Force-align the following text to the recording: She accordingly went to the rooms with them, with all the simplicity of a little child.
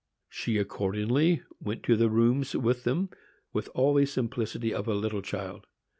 She 0.29 0.57
accordingly 0.57 1.43
went 1.59 1.83
to 1.83 1.95
the 1.95 2.09
rooms 2.09 2.55
with 2.55 2.85
them, 2.85 3.11
with 3.53 3.69
all 3.75 3.93
the 3.93 4.07
simplicity 4.07 4.73
of 4.73 4.87
a 4.87 4.95
little 4.95 5.21
child. 5.21 5.67